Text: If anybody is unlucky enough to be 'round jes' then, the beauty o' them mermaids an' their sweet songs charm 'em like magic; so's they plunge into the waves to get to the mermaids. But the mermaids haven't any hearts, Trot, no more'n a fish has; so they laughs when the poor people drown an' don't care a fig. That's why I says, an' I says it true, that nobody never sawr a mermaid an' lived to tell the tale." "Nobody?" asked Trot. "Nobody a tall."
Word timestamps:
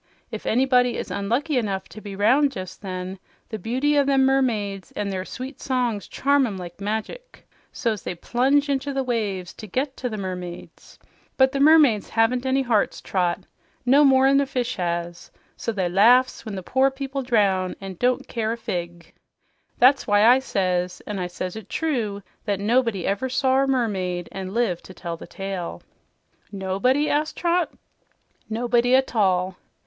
If 0.31 0.47
anybody 0.47 0.97
is 0.97 1.11
unlucky 1.11 1.57
enough 1.59 1.87
to 1.89 2.01
be 2.01 2.15
'round 2.15 2.55
jes' 2.55 2.75
then, 2.75 3.19
the 3.49 3.59
beauty 3.59 3.99
o' 3.99 4.03
them 4.03 4.25
mermaids 4.25 4.91
an' 4.93 5.09
their 5.09 5.23
sweet 5.25 5.61
songs 5.61 6.07
charm 6.07 6.47
'em 6.47 6.57
like 6.57 6.81
magic; 6.81 7.47
so's 7.71 8.01
they 8.01 8.15
plunge 8.15 8.67
into 8.67 8.93
the 8.93 9.03
waves 9.03 9.53
to 9.53 9.67
get 9.67 9.95
to 9.97 10.09
the 10.09 10.17
mermaids. 10.17 10.97
But 11.37 11.51
the 11.51 11.59
mermaids 11.59 12.09
haven't 12.09 12.47
any 12.47 12.63
hearts, 12.63 12.99
Trot, 12.99 13.41
no 13.85 14.03
more'n 14.03 14.41
a 14.41 14.47
fish 14.47 14.77
has; 14.77 15.29
so 15.55 15.71
they 15.71 15.87
laughs 15.87 16.45
when 16.47 16.55
the 16.55 16.63
poor 16.63 16.89
people 16.89 17.21
drown 17.21 17.75
an' 17.79 17.97
don't 17.99 18.27
care 18.27 18.51
a 18.53 18.57
fig. 18.57 19.13
That's 19.77 20.07
why 20.07 20.25
I 20.25 20.39
says, 20.39 21.01
an' 21.05 21.19
I 21.19 21.27
says 21.27 21.55
it 21.55 21.69
true, 21.69 22.23
that 22.45 22.59
nobody 22.59 23.03
never 23.03 23.29
sawr 23.29 23.65
a 23.65 23.67
mermaid 23.67 24.29
an' 24.31 24.51
lived 24.55 24.83
to 24.85 24.95
tell 24.95 25.15
the 25.15 25.27
tale." 25.27 25.83
"Nobody?" 26.51 27.07
asked 27.07 27.37
Trot. 27.37 27.71
"Nobody 28.49 28.95
a 28.95 29.03
tall." 29.03 29.57